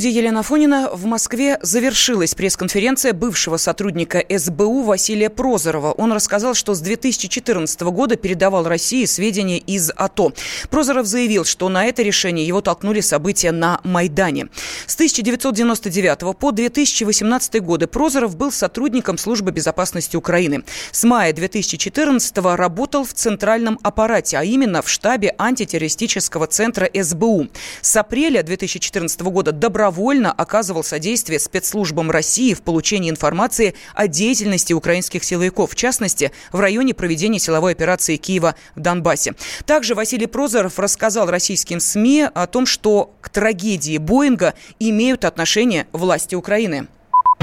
студии 0.00 0.16
Елена 0.16 0.42
Фонина 0.42 0.88
в 0.90 1.04
Москве 1.04 1.58
завершилась 1.60 2.34
пресс-конференция 2.34 3.12
бывшего 3.12 3.58
сотрудника 3.58 4.24
СБУ 4.30 4.80
Василия 4.80 5.28
Прозорова. 5.28 5.92
Он 5.92 6.10
рассказал, 6.14 6.54
что 6.54 6.72
с 6.72 6.80
2014 6.80 7.82
года 7.82 8.16
передавал 8.16 8.64
России 8.64 9.04
сведения 9.04 9.58
из 9.58 9.90
АТО. 9.94 10.32
Прозоров 10.70 11.04
заявил, 11.04 11.44
что 11.44 11.68
на 11.68 11.84
это 11.84 12.00
решение 12.00 12.46
его 12.46 12.62
толкнули 12.62 13.02
события 13.02 13.52
на 13.52 13.82
Майдане. 13.84 14.48
С 14.86 14.94
1999 14.94 16.34
по 16.38 16.50
2018 16.50 17.60
годы 17.60 17.86
Прозоров 17.86 18.36
был 18.36 18.52
сотрудником 18.52 19.18
Службы 19.18 19.50
безопасности 19.50 20.16
Украины. 20.16 20.64
С 20.92 21.04
мая 21.04 21.34
2014 21.34 22.38
работал 22.38 23.04
в 23.04 23.12
центральном 23.12 23.78
аппарате, 23.82 24.38
а 24.38 24.44
именно 24.44 24.80
в 24.80 24.88
штабе 24.88 25.34
антитеррористического 25.36 26.46
центра 26.46 26.88
СБУ. 26.94 27.48
С 27.82 27.94
апреля 27.96 28.42
2014 28.42 29.20
года 29.20 29.52
до 29.52 29.68
добровольно 29.90 30.30
оказывал 30.30 30.84
содействие 30.84 31.40
спецслужбам 31.40 32.12
России 32.12 32.54
в 32.54 32.62
получении 32.62 33.10
информации 33.10 33.74
о 33.92 34.06
деятельности 34.06 34.72
украинских 34.72 35.24
силовиков, 35.24 35.72
в 35.72 35.74
частности, 35.74 36.30
в 36.52 36.60
районе 36.60 36.94
проведения 36.94 37.40
силовой 37.40 37.72
операции 37.72 38.16
Киева 38.16 38.54
в 38.76 38.80
Донбассе. 38.80 39.34
Также 39.66 39.96
Василий 39.96 40.28
Прозоров 40.28 40.78
рассказал 40.78 41.28
российским 41.28 41.80
СМИ 41.80 42.28
о 42.32 42.46
том, 42.46 42.66
что 42.66 43.12
к 43.20 43.30
трагедии 43.30 43.98
Боинга 43.98 44.54
имеют 44.78 45.24
отношение 45.24 45.88
власти 45.90 46.36
Украины. 46.36 46.86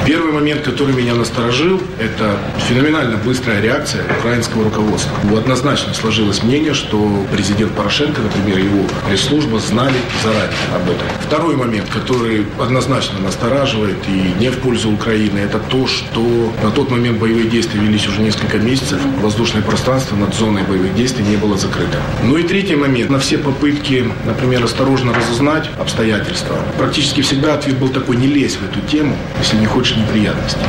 Первый 0.07 0.31
момент, 0.31 0.61
который 0.61 0.95
меня 0.95 1.15
насторожил, 1.15 1.81
это 1.99 2.37
феноменально 2.69 3.17
быстрая 3.17 3.59
реакция 3.61 4.05
украинского 4.19 4.63
руководства. 4.63 5.11
Однозначно 5.37 5.93
сложилось 5.93 6.43
мнение, 6.43 6.73
что 6.73 7.25
президент 7.29 7.73
Порошенко, 7.73 8.21
например, 8.21 8.57
его 8.57 8.85
пресс-служба 9.05 9.59
знали 9.59 9.97
заранее 10.23 10.55
об 10.73 10.89
этом. 10.89 11.05
Второй 11.19 11.57
момент, 11.57 11.89
который 11.89 12.45
однозначно 12.57 13.19
настораживает 13.19 13.97
и 14.07 14.39
не 14.39 14.49
в 14.49 14.59
пользу 14.59 14.91
Украины, 14.91 15.39
это 15.39 15.59
то, 15.59 15.85
что 15.87 16.53
на 16.63 16.71
тот 16.71 16.89
момент 16.89 17.19
боевые 17.19 17.49
действия 17.49 17.81
велись 17.81 18.07
уже 18.07 18.21
несколько 18.21 18.59
месяцев. 18.59 19.01
Воздушное 19.21 19.61
пространство 19.61 20.15
над 20.15 20.33
зоной 20.33 20.63
боевых 20.63 20.95
действий 20.95 21.25
не 21.25 21.35
было 21.35 21.57
закрыто. 21.57 21.97
Ну 22.23 22.37
и 22.37 22.43
третий 22.43 22.77
момент. 22.77 23.09
На 23.09 23.19
все 23.19 23.37
попытки, 23.37 24.05
например, 24.25 24.63
осторожно 24.63 25.13
разузнать 25.13 25.69
обстоятельства, 25.77 26.55
практически 26.77 27.19
всегда 27.19 27.55
ответ 27.55 27.77
был 27.77 27.89
такой, 27.89 28.15
не 28.15 28.27
лезь 28.27 28.55
в 28.55 28.63
эту 28.63 28.79
тему, 28.87 29.17
если 29.41 29.57
не 29.57 29.65
хочешь 29.65 29.96
неприятностей. 29.97 30.59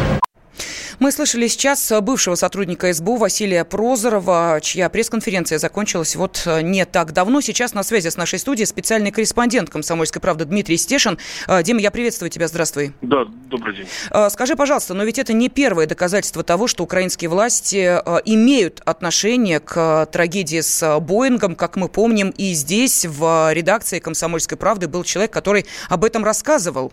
Мы 1.01 1.13
слышали 1.13 1.47
сейчас 1.47 1.93
бывшего 2.03 2.35
сотрудника 2.35 2.93
СБУ 2.93 3.19
Василия 3.19 3.65
Прозорова, 3.65 4.59
чья 4.61 4.89
пресс-конференция 4.89 5.59
закончилась 5.59 6.17
вот 6.17 6.43
э, 6.45 6.61
не 6.63 6.85
так 6.85 7.13
давно. 7.13 7.41
Сейчас 7.41 7.73
на 7.73 7.85
связи 7.85 8.09
с 8.09 8.17
нашей 8.17 8.41
студией 8.41 8.67
специальный 8.67 9.13
корреспондент 9.13 9.71
«Комсомольской 9.71 10.21
правды» 10.21 10.45
Дмитрий 10.45 10.77
Стешин. 10.77 11.17
Э, 11.47 11.63
Дима, 11.63 11.81
я 11.81 11.93
приветствую 11.93 12.31
тебя. 12.31 12.49
Здравствуй. 12.49 12.95
Да, 13.01 13.27
добрый 13.47 13.77
день. 13.77 13.87
Э, 14.11 14.29
скажи, 14.29 14.57
пожалуйста, 14.57 14.95
но 14.95 15.05
ведь 15.05 15.21
это 15.21 15.33
не 15.33 15.49
первое 15.49 15.87
доказательство 15.87 16.43
того, 16.43 16.67
что 16.67 16.83
украинские 16.83 17.31
власти 17.31 18.01
имеют 18.25 18.83
отношение 18.85 19.61
к 19.61 20.07
трагедии 20.07 20.63
с 20.63 20.99
Боингом. 20.99 21.55
Как 21.55 21.77
мы 21.77 21.89
помним, 21.89 22.31
и 22.31 22.55
здесь, 22.55 23.07
в 23.07 23.53
редакции 23.53 24.01
«Комсомольской 24.01 24.59
правды» 24.59 24.89
был 24.89 25.05
человек, 25.05 25.33
который 25.33 25.65
об 25.89 26.05
этом 26.05 26.25
рассказывал. 26.25 26.93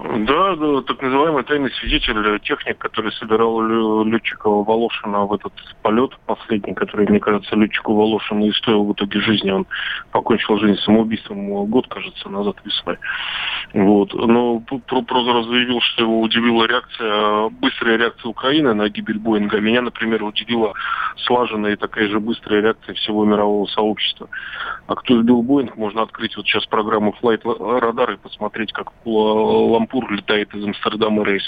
Да, 0.00 0.54
да, 0.54 0.82
так 0.82 1.02
называемый 1.02 1.42
тайный 1.42 1.72
свидетель, 1.72 2.38
техник, 2.40 2.78
который 2.78 3.10
собирал 3.12 3.60
летчика 4.04 4.48
Волошина 4.48 5.26
в 5.26 5.32
этот 5.32 5.52
полет 5.82 6.16
последний, 6.24 6.72
который, 6.72 7.08
мне 7.08 7.18
кажется, 7.18 7.56
летчику 7.56 7.94
Волошину 7.94 8.46
и 8.46 8.52
стоил 8.52 8.84
в 8.84 8.92
итоге 8.92 9.20
жизни. 9.20 9.50
Он 9.50 9.66
покончил 10.12 10.56
жизнь 10.58 10.78
самоубийством 10.82 11.66
год, 11.66 11.88
кажется, 11.88 12.28
назад 12.28 12.56
весной. 12.64 12.96
Вот. 13.74 14.14
Но 14.14 14.60
Прозоров 14.60 15.46
заявил, 15.46 15.80
что 15.80 16.02
его 16.04 16.20
удивила 16.20 16.64
реакция, 16.64 17.48
быстрая 17.48 17.96
реакция 17.96 18.28
Украины 18.28 18.74
на 18.74 18.88
гибель 18.88 19.18
Боинга. 19.18 19.60
Меня, 19.60 19.82
например, 19.82 20.22
удивила 20.22 20.74
слаженная 21.16 21.72
и 21.72 21.76
такая 21.76 22.08
же 22.08 22.20
быстрая 22.20 22.62
реакция 22.62 22.94
всего 22.94 23.24
мирового 23.24 23.66
сообщества. 23.66 24.28
А 24.86 24.94
кто 24.94 25.20
сбил 25.20 25.42
Боинг, 25.42 25.76
можно 25.76 26.02
открыть 26.02 26.36
вот 26.36 26.46
сейчас 26.46 26.66
программу 26.66 27.14
Flight 27.20 27.42
Radar 27.42 28.14
и 28.14 28.16
посмотреть, 28.16 28.72
как 28.72 28.92
Лампур 29.88 30.10
летает 30.12 30.54
из 30.54 30.64
Амстердама 30.64 31.24
рейс. 31.24 31.42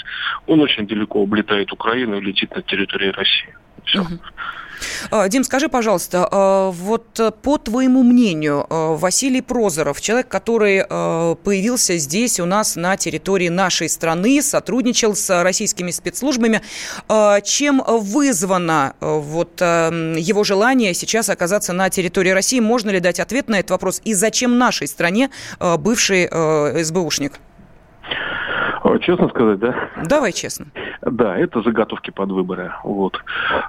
Он 0.47 0.61
очень 0.61 0.87
далеко 0.87 1.23
облетает 1.23 1.71
Украину 1.71 2.17
и 2.17 2.21
летит 2.21 2.55
на 2.55 2.61
территории 2.61 3.09
России. 3.09 3.55
Все. 3.85 4.05
А, 5.11 5.29
Дим, 5.29 5.43
скажи, 5.43 5.69
пожалуйста, 5.69 6.27
а, 6.31 6.71
вот 6.71 7.19
э, 7.19 7.31
по 7.31 7.59
твоему 7.59 8.01
мнению, 8.01 8.65
а, 8.67 8.95
Василий 8.95 9.41
Прозоров, 9.41 10.01
человек, 10.01 10.27
который 10.27 10.81
появился 10.81 11.97
здесь 11.97 12.39
у 12.39 12.45
нас 12.45 12.75
на 12.75 12.97
территории 12.97 13.49
нашей 13.49 13.89
страны, 13.89 14.41
сотрудничал 14.41 15.15
с 15.15 15.43
российскими 15.43 15.91
спецслужбами, 15.91 16.61
чем 17.43 17.83
вызвано 17.85 18.95
вот 18.99 19.61
его 19.61 20.43
желание 20.43 20.93
сейчас 20.93 21.29
оказаться 21.29 21.73
на 21.73 21.89
территории 21.89 22.31
России? 22.31 22.59
Можно 22.59 22.89
ли 22.91 22.99
дать 22.99 23.19
ответ 23.19 23.49
на 23.49 23.59
этот 23.59 23.71
вопрос? 23.71 24.01
И 24.03 24.13
зачем 24.13 24.57
нашей 24.57 24.87
стране 24.87 25.29
бывший 25.59 26.27
СБУшник? 26.83 27.39
Честно 29.01 29.29
сказать, 29.29 29.59
да? 29.59 29.89
Давай 30.05 30.31
честно. 30.31 30.67
Да, 31.01 31.37
это 31.37 31.61
заготовки 31.61 32.11
под 32.11 32.31
выборы. 32.31 32.73
Вот. 32.83 33.19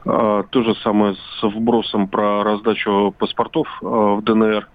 А, 0.05 0.43
то 0.45 0.63
же 0.63 0.75
самое 0.77 1.15
с 1.15 1.43
вбросом 1.43 2.09
про 2.09 2.43
раздачу 2.43 3.15
паспортов 3.19 3.69
а, 3.83 4.15
в 4.15 4.23
ДНР. 4.23 4.69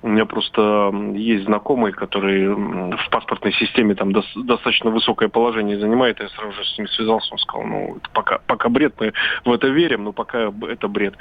У 0.00 0.08
меня 0.08 0.26
просто 0.26 0.92
есть 1.14 1.46
знакомый, 1.46 1.92
который 1.92 2.54
в 2.54 3.10
паспортной 3.10 3.52
системе 3.54 3.96
там 3.96 4.12
до, 4.12 4.22
достаточно 4.36 4.90
высокое 4.90 5.28
положение 5.28 5.80
занимает. 5.80 6.20
Я 6.20 6.28
сразу 6.28 6.52
же 6.52 6.64
с 6.64 6.78
ним 6.78 6.86
связался, 6.86 7.32
он 7.32 7.38
сказал, 7.38 7.66
ну, 7.66 7.96
это 7.96 8.08
пока, 8.12 8.38
пока 8.46 8.68
бред, 8.68 8.94
мы 9.00 9.12
в 9.44 9.52
это 9.52 9.66
верим, 9.66 10.04
но 10.04 10.12
пока 10.12 10.52
это 10.68 10.86
бред. 10.86 11.14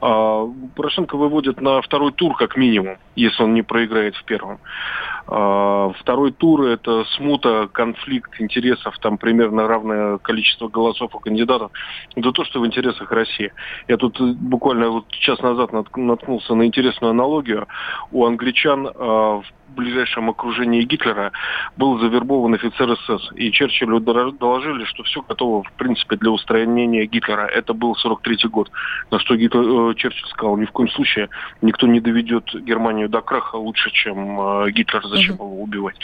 А, 0.00 0.46
Порошенко 0.74 1.16
выводит 1.16 1.60
на 1.60 1.82
второй 1.82 2.12
тур 2.12 2.34
как 2.36 2.56
минимум, 2.56 2.96
если 3.16 3.42
он 3.42 3.52
не 3.52 3.62
проиграет 3.62 4.16
в 4.16 4.24
первом. 4.24 4.60
А, 5.28 5.92
второй 6.00 6.32
тур– 6.32 6.62
это 6.66 7.04
смута, 7.16 7.68
конфликт 7.72 8.40
интересов, 8.40 8.96
там 9.00 9.18
примерно 9.18 9.66
равное 9.66 10.18
количество 10.18 10.68
голосов 10.68 11.14
у 11.14 11.18
кандидатов. 11.18 11.72
Это 12.14 12.32
то, 12.32 12.44
что 12.44 12.60
в 12.60 12.66
интересах 12.66 13.10
России. 13.10 13.52
Я 13.88 13.96
тут 13.96 14.20
буквально 14.20 14.90
вот 14.90 15.08
час 15.08 15.40
назад 15.40 15.72
наткнулся 15.72 16.54
на 16.54 16.66
интересную 16.66 17.10
аналогию. 17.10 17.66
У 18.12 18.24
англичан 18.24 18.86
а, 18.86 19.40
в 19.40 19.44
ближайшем 19.76 20.28
окружении 20.30 20.82
Гитлера 20.82 21.32
был 21.76 21.98
завербован 21.98 22.54
офицер 22.54 22.96
СС. 22.96 23.30
И 23.36 23.52
Черчиллю 23.52 24.00
доложили, 24.00 24.84
что 24.84 25.04
все 25.04 25.22
готово, 25.22 25.62
в 25.62 25.72
принципе, 25.72 26.16
для 26.16 26.30
устранения 26.30 27.06
Гитлера. 27.06 27.46
Это 27.46 27.74
был 27.74 27.94
43 27.94 28.48
год. 28.48 28.70
На 29.10 29.20
что 29.20 29.36
Гитлер, 29.36 29.90
э, 29.90 29.94
Черчилль 29.94 30.28
сказал, 30.30 30.56
ни 30.56 30.64
в 30.64 30.72
коем 30.72 30.88
случае 30.88 31.28
никто 31.62 31.86
не 31.86 32.00
доведет 32.00 32.44
Германию 32.54 33.08
до 33.08 33.20
краха 33.20 33.56
лучше, 33.56 33.90
чем 33.90 34.40
э, 34.40 34.70
Гитлер, 34.72 35.06
зачем 35.06 35.34
его 35.34 35.62
убивать. 35.62 35.96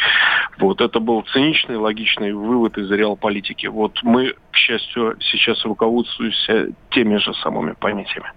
Вот 0.59 0.81
это 0.81 1.01
был 1.01 1.23
циничный, 1.33 1.77
логичный 1.77 2.33
вывод 2.33 2.79
из 2.79 2.91
реал-политики. 2.91 3.67
Вот 3.67 3.99
мы, 4.03 4.35
к 4.51 4.57
счастью, 4.57 5.17
сейчас 5.21 5.65
руководствуемся 5.65 6.69
теми 6.91 7.17
же 7.17 7.35
самыми 7.35 7.73
понятиями. 7.73 8.31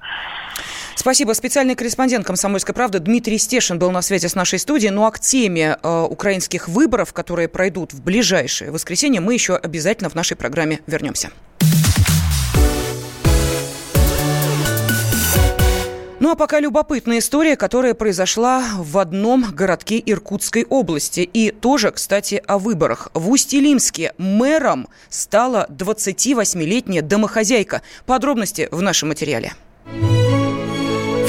Спасибо. 0.95 1.33
Специальный 1.33 1.75
корреспондент 1.75 2.25
«Комсомольской 2.25 2.73
правды» 2.73 3.00
Дмитрий 3.00 3.38
Стешин 3.38 3.78
был 3.78 3.91
на 3.91 4.01
связи 4.01 4.28
с 4.28 4.35
нашей 4.35 4.57
студией. 4.59 4.91
Ну 4.91 5.06
а 5.06 5.11
к 5.11 5.19
теме 5.19 5.78
э, 5.81 6.07
украинских 6.09 6.67
выборов, 6.67 7.13
которые 7.13 7.47
пройдут 7.47 7.94
в 7.94 8.01
ближайшее 8.01 8.72
воскресенье, 8.72 9.22
мы 9.22 9.34
еще 9.34 9.55
обязательно 9.55 10.09
в 10.09 10.16
нашей 10.16 10.38
программе 10.38 10.79
вернемся. 10.88 11.29
Ну 16.25 16.31
а 16.31 16.35
пока 16.35 16.59
любопытная 16.59 17.19
история, 17.19 17.55
которая 17.55 17.93
произошла 17.93 18.64
в 18.78 18.97
одном 18.97 19.46
городке 19.52 20.02
Иркутской 20.03 20.66
области. 20.67 21.19
И 21.19 21.52
тоже, 21.52 21.91
кстати, 21.91 22.41
о 22.47 22.58
выборах. 22.58 23.09
В 23.14 23.29
Усть-Илимске 23.29 24.14
мэром 24.17 24.87
стала 25.09 25.67
28-летняя 25.69 27.03
домохозяйка. 27.03 27.84
Подробности 28.08 28.69
в 28.72 28.81
нашем 28.81 29.09
материале. 29.09 29.53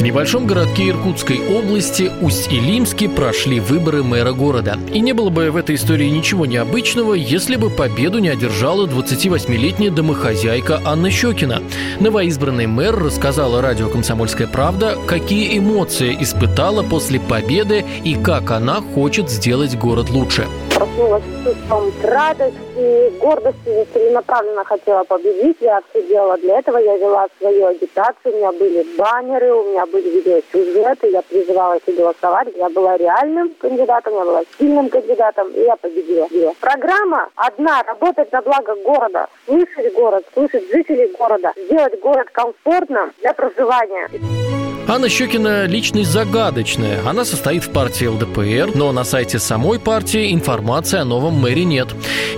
Небольшом 0.07 0.47
городке 0.47 0.91
Иркутской 0.91 1.41
области 1.49 2.13
Усть-Илимске 2.21 3.09
прошли 3.09 3.59
выборы 3.59 4.05
мэра 4.05 4.31
города. 4.31 4.79
И 4.95 5.01
не 5.01 5.13
было 5.13 5.31
бы 5.31 5.51
в 5.51 5.57
этой 5.57 5.75
истории 5.75 6.09
ничего 6.09 6.47
необычного, 6.47 7.15
если 7.15 7.57
бы 7.57 7.71
победу 7.71 8.21
не 8.21 8.29
одержала 8.29 8.87
28-летняя 8.87 9.91
домохозяйка 9.91 10.81
Анна 10.85 11.11
Щекина. 11.11 11.61
Новоизбранный 11.99 12.69
мэр 12.69 12.95
рассказала 12.97 13.61
радио 13.61 13.89
«Комсомольская 13.89 14.47
правда», 14.47 14.97
какие 15.09 15.59
эмоции 15.59 16.17
испытала 16.21 16.85
после 16.85 17.19
победы 17.19 17.85
и 18.05 18.15
как 18.15 18.53
она 18.53 18.83
хочет 18.95 19.29
сделать 19.29 19.77
город 19.77 20.11
лучше. 20.11 20.47
Проснулась 20.77 21.23
с 21.25 21.45
чувством 21.45 21.93
радости, 22.03 23.19
гордости, 23.19 23.87
целенаправленно 23.93 24.65
хотела 24.65 25.05
победить. 25.05 25.57
Я 25.61 25.81
все 25.91 26.03
делала 26.07 26.37
для 26.39 26.59
этого. 26.59 26.77
Я 26.79 26.97
вела 26.97 27.27
свою 27.39 27.67
агитацию, 27.67 28.35
у 28.35 28.37
меня 28.37 28.53
были 28.53 28.87
баннеры, 28.97 29.53
у 29.53 29.65
меня 29.71 29.87
были 29.87 30.09
видеосюжеты, 30.09 31.11
я 31.11 31.23
призывала 31.23 31.75
их 31.75 31.97
голосовать. 31.97 32.49
Я 32.57 32.69
была 32.69 32.97
реальным 32.97 33.55
кандидатом, 33.59 34.15
я 34.15 34.25
была 34.25 34.43
сильным 34.59 34.89
кандидатом, 34.89 35.49
и 35.53 35.61
я 35.61 35.77
победила. 35.77 36.29
Программа 36.61 37.29
одна, 37.37 37.83
работать 37.83 38.31
на 38.33 38.43
благо 38.43 38.75
города, 38.85 39.29
слышать 39.47 39.93
город, 39.95 40.25
слышать 40.35 40.71
жителей 40.71 41.13
города, 41.19 41.53
сделать 41.57 41.99
город 42.01 42.29
комфортным 42.33 43.13
для 43.21 43.33
проживания. 43.33 44.46
Анна 44.89 45.09
Щекина– 45.09 45.67
личность 45.67 46.13
загадочная. 46.13 47.01
Она 47.05 47.25
состоит 47.25 47.65
в 47.65 47.73
партии 47.73 48.05
ЛДПР, 48.05 48.77
но 48.77 48.93
на 48.93 49.03
сайте 49.03 49.41
самой 49.41 49.81
партии 49.81 50.33
информации 50.33 51.01
о 51.01 51.05
новом 51.05 51.35
мэре 51.35 51.65
нет. 51.65 51.89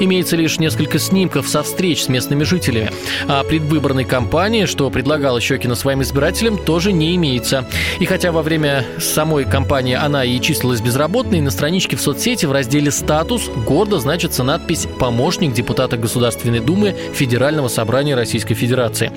Имеется 0.01 0.35
лишь 0.35 0.59
несколько 0.59 0.99
снимков 0.99 1.47
со 1.47 1.63
встреч 1.63 2.05
с 2.05 2.09
местными 2.09 2.45
жителями. 2.45 2.91
А 3.27 3.45
предвыборной 3.45 4.05
кампании, 4.05 4.65
что 4.65 4.89
предлагала 4.89 5.43
Щекина 5.43 5.75
своим 5.75 6.01
избирателям, 6.01 6.57
тоже 6.57 6.91
не 6.91 7.15
имеется. 7.17 7.69
И 8.01 8.07
хотя 8.07 8.33
во 8.33 8.41
время 8.41 8.83
самой 8.99 9.45
кампании 9.45 9.95
она 9.95 10.25
и 10.25 10.41
числилась 10.41 10.81
безработной, 10.81 11.43
на 11.43 11.51
страничке 11.51 11.97
в 11.97 12.01
соцсети 12.01 12.47
в 12.47 12.53
разделе 12.53 12.91
«Статус» 12.91 13.51
гордо 13.67 13.99
значится 13.99 14.43
надпись 14.43 14.87
«Помощник 14.99 15.53
депутата 15.53 15.99
Государственной 15.99 16.61
Думы 16.61 16.97
Федерального 17.13 17.69
собрания 17.69 18.15
Российской 18.15 18.55
Федерации». 18.55 19.13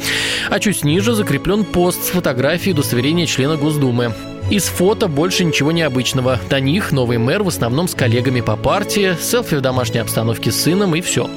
А 0.49 0.59
чуть 0.59 0.83
ниже 0.83 1.13
закреплен 1.13 1.63
пост 1.63 2.03
с 2.03 2.09
фотографией 2.09 2.73
удостоверения 2.73 3.20
заявление 3.21 3.27
члена 3.27 3.57
Госдумы. 3.57 4.13
Из 4.49 4.65
фото 4.65 5.07
больше 5.07 5.45
ничего 5.45 5.71
необычного. 5.71 6.39
До 6.49 6.59
них 6.59 6.91
новый 6.91 7.17
мэр 7.17 7.43
в 7.43 7.47
основном 7.47 7.87
с 7.87 7.95
коллегами 7.95 8.41
по 8.41 8.55
партии, 8.55 9.15
селфи 9.21 9.55
в 9.55 9.61
домашней 9.61 9.99
обстановке 9.99 10.51
с 10.51 10.61
сыном 10.61 10.95
и 10.95 11.01
все. 11.01 11.29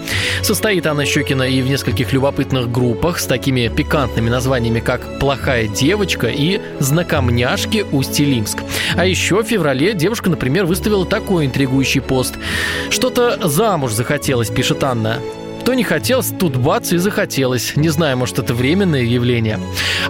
Состоит 0.42 0.86
Анна 0.86 1.04
Щекина 1.04 1.44
и 1.44 1.62
в 1.62 1.68
нескольких 1.68 2.12
любопытных 2.12 2.70
группах 2.72 3.18
с 3.18 3.26
такими 3.26 3.68
пикантными 3.68 4.30
названиями, 4.30 4.80
как 4.80 5.18
«Плохая 5.20 5.68
девочка» 5.68 6.26
и 6.26 6.60
«Знакомняшки 6.80 7.84
Усть-Илимск». 7.92 8.58
А 8.96 9.06
еще 9.06 9.42
в 9.42 9.46
феврале 9.46 9.92
девушка, 9.92 10.30
например, 10.30 10.64
выставила 10.64 11.06
такой 11.06 11.46
интригующий 11.46 12.00
пост. 12.00 12.34
«Что-то 12.90 13.46
замуж 13.46 13.92
захотелось», 13.92 14.50
пишет 14.50 14.82
Анна. 14.82 15.18
Кто 15.64 15.72
не 15.72 15.82
хотел, 15.82 16.20
тут 16.38 16.56
бац 16.56 16.92
и 16.92 16.98
захотелось. 16.98 17.74
Не 17.74 17.88
знаю, 17.88 18.18
может, 18.18 18.38
это 18.38 18.52
временное 18.52 19.00
явление. 19.00 19.58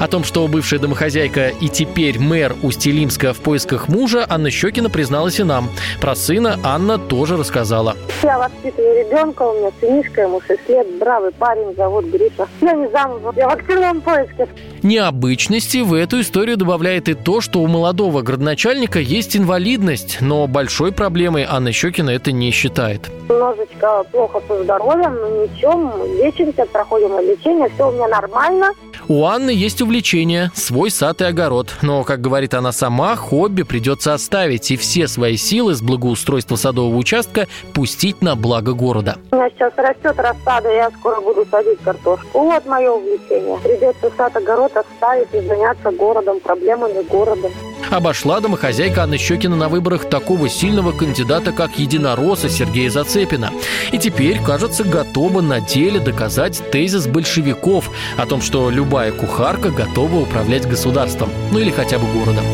О 0.00 0.08
том, 0.08 0.24
что 0.24 0.48
бывшая 0.48 0.80
домохозяйка 0.80 1.50
и 1.60 1.68
теперь 1.68 2.18
мэр 2.18 2.56
Усть-Илимска 2.62 3.32
в 3.32 3.38
поисках 3.38 3.86
мужа, 3.86 4.26
Анна 4.28 4.50
Щекина 4.50 4.90
призналась 4.90 5.38
и 5.38 5.44
нам. 5.44 5.70
Про 6.00 6.16
сына 6.16 6.58
Анна 6.64 6.98
тоже 6.98 7.36
рассказала. 7.36 7.96
Я 8.24 8.36
воспитываю 8.36 9.06
ребенка, 9.06 9.42
у 9.42 9.56
меня 9.56 9.70
сынишка, 9.78 10.22
ему 10.22 10.40
6 10.40 10.68
лет, 10.68 10.88
бравый 10.98 11.30
парень, 11.30 11.72
зовут 11.76 12.06
Гриша. 12.06 12.48
Я 12.60 12.72
не 12.72 12.88
замужем, 12.88 13.32
я 13.36 13.48
в 13.48 13.52
активном 13.52 14.00
поиске. 14.00 14.48
Необычности 14.82 15.78
в 15.78 15.94
эту 15.94 16.20
историю 16.20 16.56
добавляет 16.56 17.08
и 17.08 17.14
то, 17.14 17.40
что 17.40 17.60
у 17.60 17.68
молодого 17.68 18.22
градоначальника 18.22 18.98
есть 18.98 19.36
инвалидность, 19.36 20.18
но 20.20 20.48
большой 20.48 20.90
проблемой 20.90 21.46
Анна 21.48 21.70
Щекина 21.70 22.10
это 22.10 22.32
не 22.32 22.50
считает. 22.50 23.08
Немножечко 23.28 24.04
плохо 24.10 24.42
со 24.48 24.62
здоровьем, 24.64 25.14
но 25.14 25.43
ничего, 25.44 26.04
лечимся, 26.06 26.66
проходим 26.66 27.18
лечение, 27.20 27.68
все 27.74 27.88
у 27.88 27.92
меня 27.92 28.08
нормально. 28.08 28.72
У 29.08 29.24
Анны 29.24 29.50
есть 29.50 29.82
увлечение, 29.82 30.50
свой 30.54 30.90
сад 30.90 31.20
и 31.20 31.24
огород. 31.24 31.74
Но, 31.82 32.04
как 32.04 32.20
говорит 32.20 32.54
она 32.54 32.72
сама, 32.72 33.16
хобби 33.16 33.62
придется 33.62 34.14
оставить 34.14 34.70
и 34.70 34.76
все 34.76 35.08
свои 35.08 35.36
силы 35.36 35.74
с 35.74 35.82
благоустройства 35.82 36.56
садового 36.56 36.96
участка 36.96 37.46
пустить 37.74 38.22
на 38.22 38.34
благо 38.34 38.72
города. 38.72 39.16
У 39.32 39.36
меня 39.36 39.50
сейчас 39.50 39.72
растет 39.76 40.18
рассада, 40.18 40.70
я 40.72 40.90
скоро 40.98 41.20
буду 41.20 41.46
садить 41.50 41.80
картошку. 41.84 42.26
Вот 42.32 42.64
мое 42.66 42.90
увлечение. 42.90 43.58
Придется 43.62 44.10
сад-огород 44.16 44.72
оставить 44.76 45.28
и 45.34 45.40
заняться 45.40 45.90
городом, 45.90 46.40
проблемами 46.40 47.02
города. 47.02 47.50
Обошла 47.90 48.40
домохозяйка 48.40 49.02
Анна 49.02 49.18
Щекина 49.18 49.56
на 49.56 49.68
выборах 49.68 50.08
такого 50.08 50.48
сильного 50.48 50.92
кандидата, 50.92 51.52
как 51.52 51.78
единоросса 51.78 52.48
Сергея 52.48 52.90
Зацепина. 52.90 53.50
И 53.92 53.98
теперь, 53.98 54.40
кажется, 54.40 54.84
готова 54.84 55.40
на 55.40 55.60
деле 55.60 56.00
доказать 56.00 56.70
тезис 56.70 57.06
большевиков 57.06 57.90
о 58.16 58.26
том, 58.26 58.40
что 58.40 58.70
любая 58.70 59.12
кухарка 59.12 59.70
готова 59.70 60.20
управлять 60.20 60.68
государством, 60.68 61.30
ну 61.52 61.58
или 61.58 61.70
хотя 61.70 61.98
бы 61.98 62.06
городом. 62.12 62.44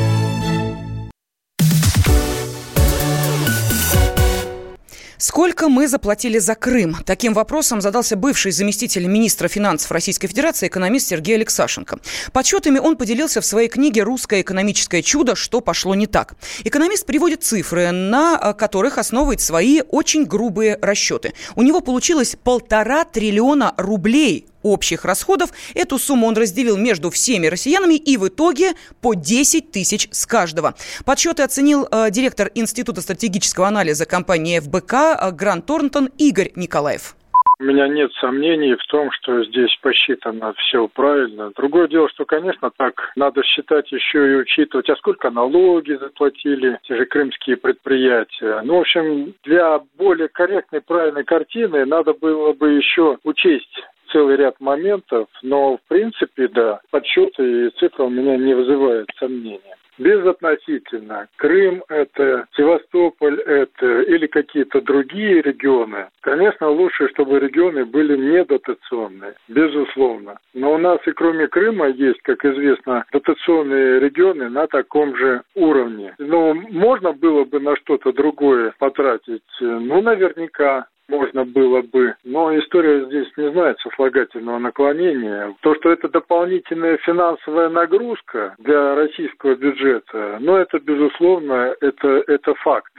Сколько 5.31 5.69
мы 5.69 5.87
заплатили 5.87 6.41
за 6.41 6.57
Крым? 6.57 6.97
Таким 7.07 7.35
вопросом 7.35 7.81
задался 7.81 8.17
бывший 8.17 8.51
заместитель 8.51 9.07
министра 9.07 9.47
финансов 9.47 9.93
Российской 9.93 10.27
Федерации 10.27 10.67
экономист 10.67 11.07
Сергей 11.07 11.37
Алексашенко. 11.37 12.01
Подсчетами 12.33 12.81
он 12.81 12.97
поделился 12.97 13.41
в 13.41 13.47
своей 13.47 13.69
книге 13.69 14.03
«Русское 14.03 14.41
экономическое 14.41 15.03
чудо. 15.03 15.37
Что 15.37 15.61
пошло 15.61 15.95
не 15.95 16.09
так». 16.09 16.35
Экономист 16.65 17.07
приводит 17.07 17.45
цифры, 17.45 17.93
на 17.93 18.41
э, 18.43 18.55
которых 18.55 18.99
основывает 18.99 19.41
свои 19.41 19.83
очень 19.89 20.25
грубые 20.25 20.77
расчеты. 20.83 21.33
У 21.55 21.63
него 21.63 21.81
получилось 21.81 22.37
полтора 22.43 23.05
триллиона 23.05 23.73
рублей 23.77 24.50
общих 24.63 25.05
расходов. 25.05 25.51
Эту 25.75 25.99
сумму 25.99 26.27
он 26.27 26.37
разделил 26.37 26.77
между 26.77 27.11
всеми 27.11 27.47
россиянами 27.47 27.95
и 27.95 28.17
в 28.17 28.29
итоге 28.29 28.73
по 29.01 29.15
10 29.15 29.71
тысяч 29.71 30.09
с 30.11 30.27
каждого. 30.27 30.75
Подсчеты 31.05 31.43
оценил 31.43 31.87
э, 31.91 32.11
директор 32.11 32.51
Института 32.55 33.01
стратегического 33.01 33.69
анализа 33.69 34.07
компании 34.07 34.59
ФБК 34.59 34.93
э, 34.93 35.31
Грант 35.33 35.67
Торнтон 35.67 36.11
Игорь 36.19 36.53
Николаев. 36.57 37.15
У 37.61 37.65
меня 37.65 37.89
нет 37.89 38.11
сомнений 38.15 38.75
в 38.75 38.87
том, 38.87 39.11
что 39.13 39.45
здесь 39.45 39.77
посчитано 39.83 40.55
все 40.55 40.89
правильно. 40.89 41.53
Другое 41.55 41.89
дело, 41.89 42.09
что, 42.09 42.25
конечно, 42.25 42.71
так 42.75 42.95
надо 43.17 43.43
считать 43.43 43.93
еще 43.93 44.33
и 44.33 44.37
учитывать, 44.37 44.89
а 44.89 44.97
сколько 44.97 45.29
налоги 45.29 45.93
заплатили 45.93 46.79
те 46.85 46.97
же 46.97 47.05
крымские 47.05 47.59
предприятия. 47.59 48.63
Ну, 48.65 48.79
в 48.79 48.81
общем, 48.81 49.35
для 49.45 49.79
более 49.99 50.29
корректной, 50.29 50.81
правильной 50.81 51.25
картины 51.25 51.85
надо 51.85 52.15
было 52.15 52.55
бы 52.55 52.71
еще 52.71 53.19
учесть 53.25 53.85
целый 54.13 54.37
ряд 54.37 54.61
моментов, 54.61 55.29
но 55.43 55.77
в 55.77 55.81
принципе, 55.89 56.49
да, 56.49 56.81
подсчеты 56.91 57.67
и 57.67 57.71
цифры 57.79 58.05
у 58.05 58.11
меня 58.11 58.37
не 58.37 58.55
вызывают 58.55 59.09
сомнения. 59.19 59.77
Безотносительно, 59.99 61.29
Крым 61.37 61.85
это, 61.91 62.47
Севастополь 62.57 63.39
это 63.41 64.01
или 64.01 64.27
какие-то 64.27 64.81
другие 64.81 65.43
регионы, 65.43 66.07
конечно, 66.23 66.71
лучше, 66.71 67.09
чтобы 67.09 67.39
регионы 67.39 67.85
были 67.85 68.17
не 68.17 68.43
дотационные, 68.43 69.35
безусловно. 69.49 70.39
Но 70.55 70.73
у 70.73 70.79
нас 70.79 71.01
и 71.07 71.13
кроме 71.13 71.49
Крыма 71.49 71.89
есть, 71.89 72.23
как 72.23 72.43
известно, 72.47 73.05
дотационные 73.13 74.01
регионы 74.01 74.49
на 74.49 74.67
таком 74.69 75.15
же 75.17 75.43
уровне. 75.55 76.15
Но 76.19 76.55
можно 76.55 77.13
было 77.13 77.45
бы 77.45 77.61
на 77.61 77.77
что-то 77.77 78.13
другое 78.15 78.73
потратить? 78.79 79.43
Ну, 79.61 80.01
наверняка 80.01 80.87
можно 81.11 81.45
было 81.45 81.83
бы. 81.83 82.15
Но 82.25 82.57
история 82.59 83.05
здесь 83.07 83.29
не 83.37 83.51
знает 83.53 83.79
сослагательного 83.81 84.59
наклонения. 84.59 85.55
То, 85.61 85.75
что 85.75 85.91
это 85.91 86.09
дополнительная 86.09 86.97
финансовая 86.99 87.69
нагрузка 87.69 88.55
для 88.59 88.95
российского 88.95 89.55
бюджета, 89.55 90.39
ну, 90.41 90.57
это, 90.57 90.79
безусловно, 90.79 91.75
это, 91.81 92.23
это 92.27 92.55
факт. 92.55 92.93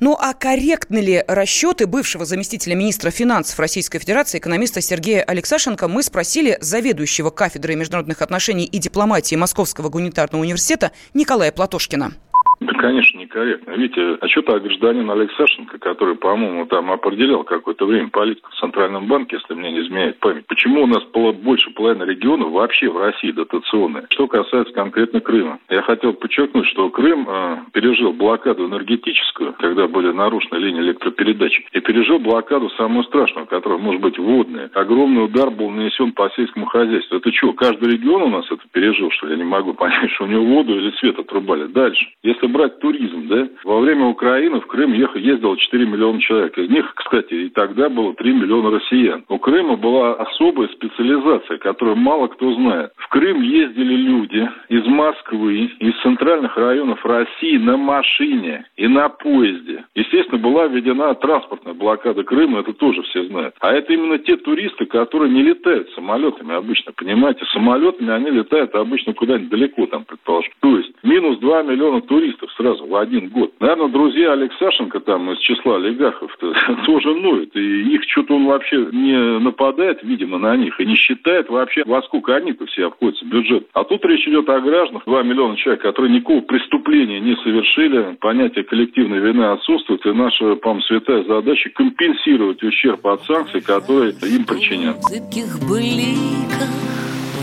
Ну 0.00 0.16
а 0.18 0.34
корректны 0.34 0.98
ли 0.98 1.24
расчеты 1.26 1.86
бывшего 1.86 2.24
заместителя 2.24 2.74
министра 2.74 3.10
финансов 3.10 3.58
Российской 3.58 3.98
Федерации, 3.98 4.38
экономиста 4.38 4.80
Сергея 4.80 5.22
Алексашенко, 5.22 5.88
мы 5.88 6.02
спросили 6.02 6.56
заведующего 6.60 7.30
кафедрой 7.30 7.76
международных 7.76 8.22
отношений 8.22 8.64
и 8.64 8.78
дипломатии 8.78 9.36
Московского 9.36 9.88
гуманитарного 9.88 10.42
университета 10.42 10.92
Николая 11.14 11.50
Платошкина. 11.50 12.12
Да, 12.60 12.72
конечно, 12.72 13.18
некорректно. 13.18 13.72
Видите, 13.72 14.18
а 14.20 14.28
что 14.28 14.42
так 14.42 14.62
гражданин 14.62 15.10
Алексашенко, 15.10 15.78
который, 15.78 16.16
по-моему, 16.16 16.66
там 16.66 16.90
определял 16.90 17.44
какое-то 17.44 17.86
время 17.86 18.08
политику 18.08 18.50
в 18.50 18.58
Центральном 18.60 19.06
банке, 19.06 19.36
если 19.36 19.54
мне 19.54 19.72
не 19.72 19.80
изменяет 19.80 20.18
память, 20.18 20.46
почему 20.46 20.82
у 20.82 20.86
нас 20.86 21.02
больше 21.04 21.70
половины 21.70 22.04
регионов 22.04 22.50
вообще 22.52 22.88
в 22.88 22.96
России 22.96 23.30
дотационные? 23.30 24.06
Что 24.10 24.26
касается 24.26 24.72
конкретно 24.72 25.20
Крыма. 25.20 25.58
Я 25.68 25.82
хотел 25.82 26.12
подчеркнуть, 26.12 26.66
что 26.66 26.88
Крым 26.90 27.26
э, 27.28 27.58
пережил 27.72 28.12
блокаду 28.12 28.66
энергетическую, 28.66 29.54
когда 29.54 29.86
были 29.86 30.12
нарушены 30.12 30.58
линии 30.58 30.80
электропередач, 30.80 31.62
и 31.72 31.80
пережил 31.80 32.18
блокаду 32.18 32.70
самую 32.70 33.04
страшную, 33.04 33.46
которая 33.46 33.78
может 33.78 34.00
быть 34.00 34.18
водная. 34.18 34.70
Огромный 34.74 35.24
удар 35.24 35.50
был 35.50 35.70
нанесен 35.70 36.12
по 36.12 36.30
сельскому 36.36 36.66
хозяйству. 36.66 37.16
Это 37.16 37.32
что, 37.32 37.52
каждый 37.52 37.92
регион 37.92 38.22
у 38.22 38.28
нас 38.28 38.46
это 38.50 38.62
пережил, 38.72 39.10
что? 39.10 39.28
Я 39.28 39.36
не 39.36 39.44
могу 39.44 39.74
понять, 39.74 40.10
что 40.14 40.24
у 40.24 40.28
него 40.28 40.44
воду 40.44 40.76
или 40.76 40.90
свет 40.98 41.18
отрубали. 41.18 41.66
Дальше. 41.66 42.06
Если 42.22 42.45
если 42.46 42.52
брать 42.52 42.78
туризм, 42.78 43.28
да, 43.28 43.48
во 43.64 43.80
время 43.80 44.06
Украины 44.06 44.60
в 44.60 44.66
Крым 44.66 44.92
ездило 44.92 45.56
4 45.56 45.86
миллиона 45.86 46.20
человек. 46.20 46.56
Из 46.58 46.68
них, 46.70 46.92
кстати, 46.94 47.34
и 47.34 47.48
тогда 47.50 47.88
было 47.88 48.14
3 48.14 48.32
миллиона 48.32 48.70
россиян. 48.70 49.24
У 49.28 49.38
Крыма 49.38 49.76
была 49.76 50.14
особая 50.14 50.68
специализация, 50.68 51.58
которую 51.58 51.96
мало 51.96 52.28
кто 52.28 52.52
знает. 52.54 52.92
В 52.96 53.08
Крым 53.08 53.42
ездили 53.42 53.94
люди 53.94 54.48
из 54.68 54.86
Москвы, 54.86 55.70
из 55.78 55.94
центральных 56.02 56.56
районов 56.56 57.04
России 57.04 57.56
на 57.58 57.76
машине 57.76 58.64
и 58.76 58.86
на 58.86 59.08
поезде. 59.08 59.84
Естественно, 59.94 60.38
была 60.38 60.66
введена 60.66 61.14
транспортная 61.14 61.74
блокада 61.74 62.22
Крыма, 62.22 62.60
это 62.60 62.72
тоже 62.72 63.02
все 63.02 63.24
знают. 63.24 63.54
А 63.60 63.72
это 63.72 63.92
именно 63.92 64.18
те 64.18 64.36
туристы, 64.36 64.86
которые 64.86 65.32
не 65.32 65.42
летают 65.42 65.90
самолетами 65.90 66.54
обычно, 66.54 66.92
понимаете? 66.92 67.44
Самолетами 67.52 68.12
они 68.12 68.30
летают 68.30 68.74
обычно 68.74 69.14
куда-нибудь 69.14 69.50
далеко, 69.50 69.86
там, 69.86 70.04
предположим. 70.04 70.52
То 70.60 70.76
есть 70.76 70.92
минус 71.02 71.38
2 71.38 71.62
миллиона 71.62 72.00
туристов 72.02 72.35
сразу 72.56 72.86
в 72.86 72.96
один 72.96 73.28
год. 73.28 73.52
Наверное, 73.60 73.88
друзья 73.88 74.32
Алексашенко 74.32 75.00
там 75.00 75.30
из 75.32 75.38
числа 75.38 75.76
олигархов 75.76 76.36
тоже 76.86 77.14
ноют. 77.14 77.54
И 77.56 77.94
их 77.94 78.02
что-то 78.08 78.36
он 78.36 78.46
вообще 78.46 78.88
не 78.92 79.38
нападает, 79.38 80.02
видимо, 80.02 80.38
на 80.38 80.56
них. 80.56 80.78
И 80.80 80.86
не 80.86 80.94
считает 80.94 81.48
вообще, 81.48 81.82
во 81.86 82.02
сколько 82.02 82.34
они-то 82.34 82.66
все 82.66 82.86
обходятся 82.86 83.24
бюджет. 83.24 83.66
А 83.72 83.84
тут 83.84 84.04
речь 84.04 84.26
идет 84.26 84.48
о 84.48 84.60
гражданах, 84.60 85.04
2 85.06 85.22
миллиона 85.22 85.56
человек, 85.56 85.82
которые 85.82 86.12
никакого 86.12 86.40
преступления 86.40 87.20
не 87.20 87.36
совершили. 87.36 88.16
Понятие 88.20 88.64
коллективной 88.64 89.18
вины 89.18 89.44
отсутствует. 89.44 90.04
И 90.06 90.12
наша, 90.12 90.56
по-моему, 90.56 90.82
святая 90.82 91.24
задача 91.24 91.70
компенсировать 91.70 92.62
ущерб 92.62 93.06
от 93.06 93.22
санкций, 93.24 93.60
которые 93.60 94.12
им 94.12 94.44
причинят. 94.44 94.96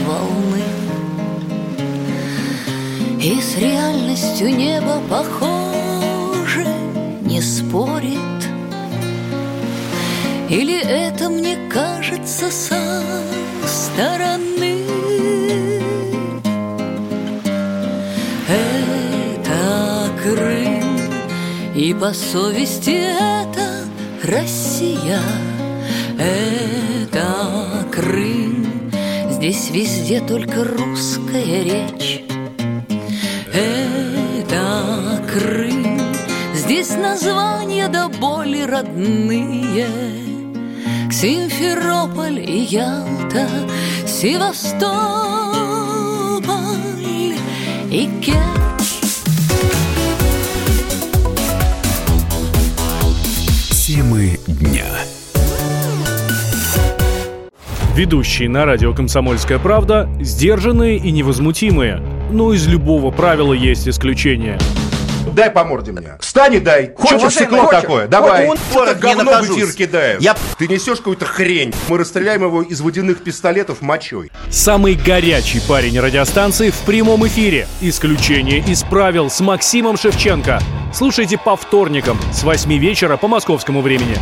волны 0.05 0.82
И 3.23 3.39
с 3.39 3.55
реальностью 3.55 4.53
небо 4.53 5.01
похоже 5.09 6.67
Не 7.21 7.41
спорит. 7.41 8.19
Или 10.49 10.77
это 10.83 11.29
мне 11.29 11.57
кажется 11.71 12.51
со 12.51 13.01
стороны? 13.65 14.83
Это 18.49 20.11
Крым 20.21 20.99
И 21.75 21.93
по 21.93 22.11
совести 22.11 23.07
это 23.07 23.85
Россия. 24.21 25.21
Это 26.19 27.87
Крым 27.89 28.91
Здесь 29.29 29.69
везде 29.71 30.19
только 30.19 30.65
русская 30.65 31.63
речь 31.63 32.32
Крым 35.33 35.99
Здесь 36.53 36.91
названия 36.91 37.87
до 37.87 38.07
боли 38.07 38.61
родные 38.61 39.87
Симферополь 41.11 42.39
и 42.39 42.65
Ялта, 42.65 43.47
Севастополь 44.05 44.85
и 47.89 48.07
Керчь. 48.21 48.37
Темы 53.71 54.37
дня. 54.45 54.85
Ведущие 57.95 58.49
на 58.49 58.65
радио 58.65 58.93
«Комсомольская 58.93 59.57
правда» 59.57 60.07
сдержанные 60.21 60.97
и 60.97 61.11
невозмутимые. 61.11 62.03
Но 62.31 62.53
из 62.53 62.67
любого 62.67 63.09
правила 63.09 63.53
есть 63.53 63.87
исключение– 63.87 64.59
дай 65.31 65.49
по 65.49 65.63
морде 65.63 65.91
мне. 65.91 66.17
Встань 66.19 66.55
и 66.55 66.59
дай. 66.59 66.93
Хочешь 66.95 67.33
стекло 67.33 67.65
такое? 67.67 68.07
Давай. 68.07 68.47
Он 68.47 68.57
это 68.73 68.95
говно 68.95 69.41
в 69.41 69.45
эфир 69.45 69.71
кидает. 69.73 70.21
Я... 70.21 70.35
Ты 70.57 70.67
несешь 70.67 70.97
какую-то 70.97 71.25
хрень. 71.25 71.73
Мы 71.87 71.97
расстреляем 71.97 72.43
его 72.43 72.61
из 72.61 72.81
водяных 72.81 73.23
пистолетов 73.23 73.81
мочой. 73.81 74.31
Самый 74.49 74.95
горячий 74.95 75.61
парень 75.67 75.99
радиостанции 75.99 76.69
в 76.69 76.77
прямом 76.79 77.25
эфире. 77.27 77.67
Исключение 77.81 78.59
из 78.59 78.83
правил 78.83 79.29
с 79.29 79.39
Максимом 79.39 79.97
Шевченко. 79.97 80.59
Слушайте 80.93 81.37
по 81.37 81.55
вторникам 81.55 82.19
с 82.31 82.43
8 82.43 82.71
вечера 82.77 83.17
по 83.17 83.27
московскому 83.27 83.81
времени. 83.81 84.17